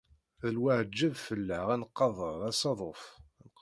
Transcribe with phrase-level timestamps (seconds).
[0.41, 3.03] D lwaǧeb fell-aɣ ad nqader asaḍuf.